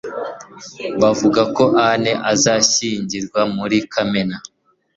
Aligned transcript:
Bavuga 1.01 1.41
ko 1.55 1.63
Anne 1.87 2.11
azashyingirwa 2.31 3.41
muri 3.55 3.77
Kamena 3.93 4.37